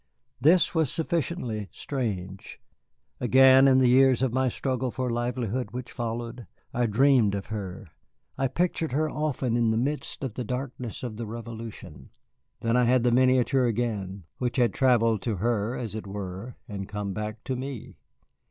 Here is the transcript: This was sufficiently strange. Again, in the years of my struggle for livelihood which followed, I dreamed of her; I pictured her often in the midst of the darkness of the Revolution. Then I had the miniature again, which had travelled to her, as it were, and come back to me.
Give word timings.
This 0.39 0.73
was 0.73 0.91
sufficiently 0.91 1.69
strange. 1.71 2.59
Again, 3.19 3.67
in 3.67 3.77
the 3.77 3.87
years 3.87 4.23
of 4.23 4.33
my 4.33 4.49
struggle 4.49 4.89
for 4.89 5.11
livelihood 5.11 5.69
which 5.73 5.91
followed, 5.91 6.47
I 6.73 6.87
dreamed 6.87 7.35
of 7.35 7.45
her; 7.53 7.85
I 8.35 8.47
pictured 8.47 8.93
her 8.93 9.07
often 9.07 9.55
in 9.55 9.69
the 9.69 9.77
midst 9.77 10.23
of 10.23 10.33
the 10.33 10.43
darkness 10.43 11.03
of 11.03 11.17
the 11.17 11.27
Revolution. 11.27 12.09
Then 12.61 12.75
I 12.75 12.85
had 12.85 13.03
the 13.03 13.11
miniature 13.11 13.65
again, 13.65 14.23
which 14.39 14.57
had 14.57 14.73
travelled 14.73 15.21
to 15.21 15.35
her, 15.35 15.75
as 15.75 15.93
it 15.93 16.07
were, 16.07 16.55
and 16.67 16.89
come 16.89 17.13
back 17.13 17.43
to 17.43 17.55
me. 17.55 17.97